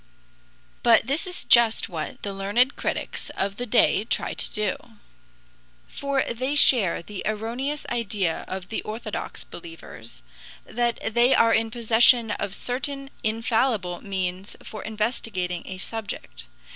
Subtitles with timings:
[0.81, 4.75] But this is just what the learned critics of the day try to do.
[5.87, 10.23] For they share the erroneous idea of the orthodox believers
[10.65, 16.45] that they are in possession of certain infallible means for investigating a subject.